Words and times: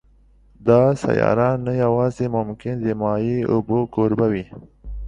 دا 0.67 0.81
سیاره 1.03 1.49
نه 1.65 1.73
یوازې 1.83 2.25
ممکن 2.37 2.75
د 2.81 2.87
مایع 3.01 3.39
اوبو 3.53 3.79
کوربه 3.93 4.27
وي 4.33 4.45